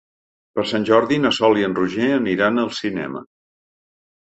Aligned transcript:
Per 0.59 0.65
Sant 0.71 0.87
Jordi 0.91 1.21
na 1.27 1.33
Sol 1.39 1.61
i 1.61 1.67
en 1.69 1.77
Roger 1.83 2.11
aniran 2.19 2.67
al 2.67 2.77
cinema. 2.83 3.27